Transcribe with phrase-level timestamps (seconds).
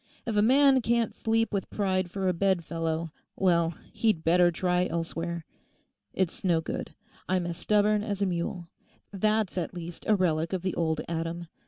[0.25, 4.87] If a man can't sleep with pride for a bed fellow, well, he'd better try
[4.87, 5.45] elsewhere.
[6.11, 6.95] It's no good;
[7.29, 8.67] I'm as stubborn as a mule;
[9.13, 11.49] that's at least a relic of the old Adam.